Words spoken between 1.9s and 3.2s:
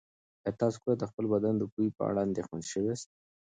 په اړه اندېښمن شوي یاست؟